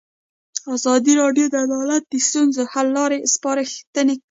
ازادي 0.75 1.13
راډیو 1.21 1.47
د 1.49 1.55
عدالت 1.65 2.03
د 2.07 2.13
ستونزو 2.27 2.61
حل 2.73 2.87
لارې 2.97 3.19
سپارښتنې 3.33 4.15
کړي. 4.15 4.19